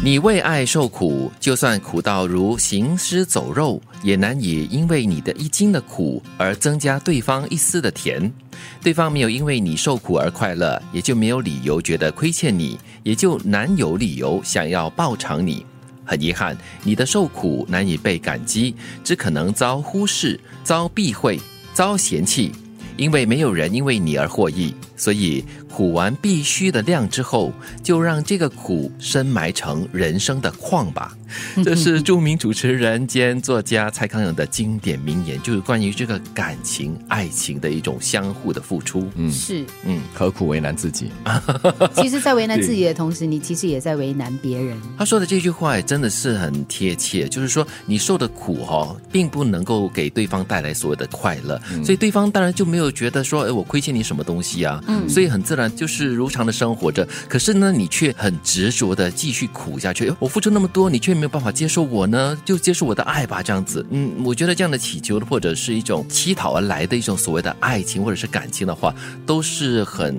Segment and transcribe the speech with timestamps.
[0.00, 8.32] 你为爱受苦，就算苦到如行尸走肉，也难以因为你的一斤的苦而增加对方一丝的甜。
[8.80, 15.66] 对方没有因为你受苦而快乐，也就没有理由觉得亏欠你，也就难有理由想要报偿你。
[16.04, 21.40] 很遗憾，你的受苦难以被感激，只可能遭忽视、遭避讳、
[21.74, 22.52] 遭嫌弃，
[22.96, 24.72] 因为没有人因为你而获益。
[24.98, 25.42] 所以
[25.72, 27.50] 苦完必须的量之后，
[27.82, 31.16] 就让这个苦深埋成人生的矿吧。
[31.62, 39.06] 这是著名主持人兼作家蔡康永的经典名言，就是关于这个感情、爱情的一种相互的付出。
[39.14, 41.10] 嗯， 是，嗯，何苦为难自己？
[41.94, 44.74] 其实，在为难自己的同时，你其实也在为难别人。
[44.96, 57.06] 他说的这句话也真的是很贴切，就是说你受的苦哈、并不能够给对方带来所有的快乐，所以对方当然就没有觉得说，哎，我亏欠你什么东西啊，嗯所以很自然就是如常的生活着。
[57.28, 63.86] 可是呢，你却很执着的继续苦下去，哎我付出那么多，你却没有办法接受我呢，就接受我的爱吧，这样子。
[63.90, 68.94] 嗯，我觉得这样的祈求或者是一种乞讨而来的一种所谓的爱情或者是感情的话，
[69.24, 70.16] 都是很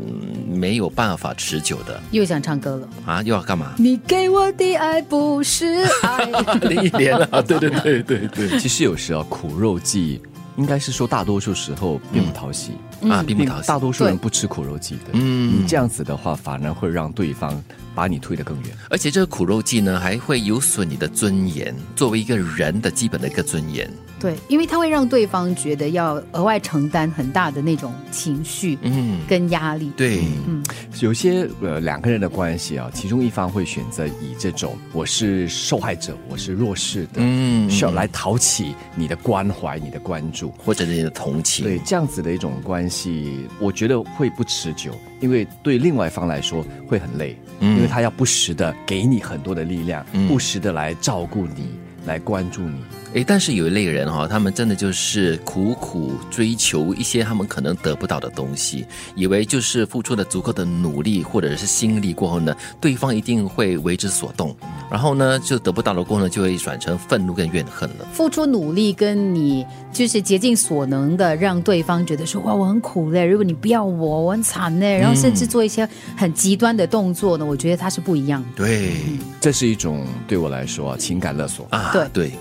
[0.49, 2.89] 没有办法持久的又想唱歌了。
[3.05, 3.21] 啊！
[3.23, 3.73] 又要干嘛？
[3.77, 5.65] 你给我的爱不是
[6.03, 6.29] 爱。
[6.83, 8.59] 一年啊， 对对对对对。
[8.59, 10.21] 其实有时啊，苦肉计
[10.57, 12.71] 应该是说大多数时候并不讨喜，
[13.07, 13.67] 啊，并不讨喜。
[13.67, 15.11] 大多数人不吃苦肉计的。
[15.13, 18.69] 嗯你这样子的话，反而会让对方把你推得更远。
[18.89, 23.89] 而且这个苦肉计呢，还会有损你的尊严，作为一个人的基本的一个尊严。
[24.19, 29.91] 对，因为它会让对方觉得要额外承担很大的那种情绪嗯，跟压力。
[29.95, 30.63] 对，嗯
[30.99, 40.51] 有些呃两个人的关系啊，其中一方会选择以这种我是受害者，我是弱势的，嗯需要来讨起你的关怀、你的关注。
[40.65, 41.63] 或者是你的同情。
[41.63, 51.69] 对这样子的一种关系，我觉得会不持久，因为对另外一方来说会很累，嗯因为他要不时的给你很多的力量，嗯不时的来照顾你，
[52.05, 52.83] 来关注你。
[53.13, 58.85] 诶，但是有一类人哈、他们真的就是苦苦追求一些他们可能得不到的东西，
[59.15, 64.55] 以为就是付出了足够的努力或者是心力过后呢，对方一定会为之所动，
[64.91, 68.05] 然后呢就得不到了过后呢，就会转成愤怒跟怨恨了。
[68.13, 78.47] 付出努力跟你就是竭尽所能的让对方觉得说哇我很苦嘞，如果你不要我，我很惨嘞，然后甚至做一些很极端的动作呢，我觉得它是不一样的。
[78.55, 78.93] 对。
[79.41, 81.65] 这是一种对我来说啊情感勒索。
[81.71, 82.31] 啊，对对，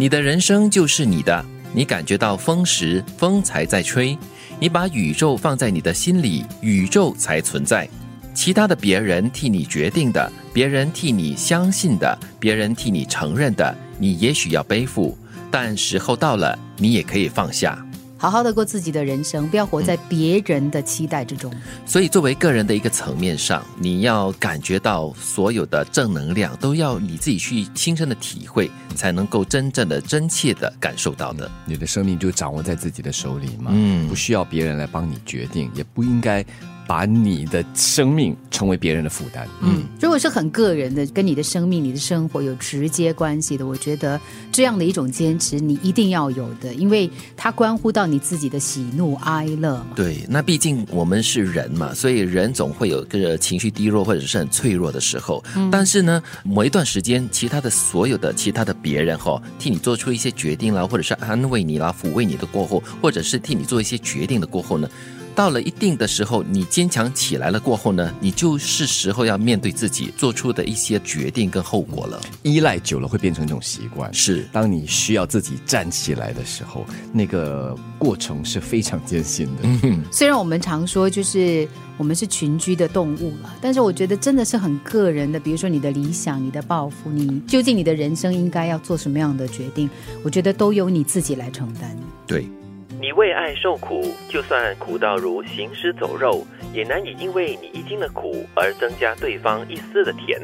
[0.00, 1.44] 你的人生就是你的，
[1.74, 4.16] 你感觉到风时，风才在吹；
[4.58, 7.86] 你把宇宙放在你的心里，宇宙才存在。
[8.32, 15.14] 其他的别人替你决定的，别人替你相信的，别人替你承认的，你也许要背负，
[15.50, 17.78] 但时候到了，你也可以放下。
[18.16, 21.50] 好好的过自己的人生，不要活在别人的期待之中。
[21.86, 31.50] 所以，作为个人的一个层面上，你要感觉到所有的正能量，都要你自己去亲身的体会，才能够真正的、真切的感受到的。
[31.64, 36.44] 你的生命就掌握在自己的手里嘛，嗯不需要别人来帮你决定，也不应该
[36.86, 39.46] 把你的生命成为别人的负担。
[39.60, 44.20] 嗯，如果是很个人的，跟你的生命、你的生活有直接关系的，我觉得
[44.50, 49.86] 这样的一种坚持，你一定要有的，因为它关乎到你自己的喜怒哀乐嘛。
[49.94, 55.40] 对，那毕竟我们是人嘛，所以人总会有个情绪低落或者是很脆弱的时候。
[55.70, 64.88] 但是呢，某一段时间，其他的所有的其他的别人哈、替你做出一些决定啦，或者是安慰你啦、抚慰你的过后，或者是替你做一些决定的过后呢。
[65.40, 72.20] 到了一定的时候，你坚强起来了过后呢，你就是时候要面对自己做出的一些决定跟后果了。
[72.42, 74.12] 依赖久了会变成一种习惯。
[74.12, 79.62] 是，当你需要自己站起来的时候，那个过程是非常艰辛的。
[79.82, 85.40] 嗯虽然我们常说就是我们是群居的动物了，但是我觉得真的是很个人的。
[85.40, 89.88] 比如说你的理想、你的抱负，你究竟你的人生应该要做什么样的决定，
[90.22, 91.96] 我觉得都由你自己来承担。
[92.26, 92.46] 对。
[93.00, 100.38] 你为爱受苦，就算苦到如行尸走肉，也难以因为你一斤的苦而增加对方一丝的甜。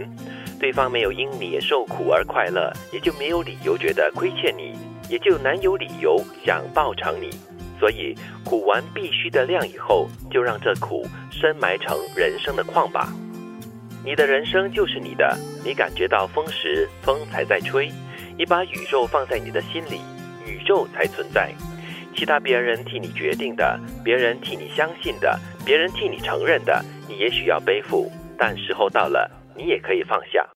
[0.58, 4.74] 对方没有因你受苦而快乐，也就没有理由觉得亏欠你，
[5.10, 7.28] 也就难有理由想报偿你。
[7.78, 13.12] 所以苦完必须的量以后，就让这苦深埋成人生的矿吧。
[14.02, 17.90] 你的人生就是你的，你感觉到风时，风才在吹；
[18.38, 20.00] 你把宇宙放在你的心里，
[20.46, 21.52] 宇宙才存在。
[22.16, 30.48] 其他别人替你决定的，别人替你相信的，别人替你承认的，你也许要背负，但时候到了，你也可以放下。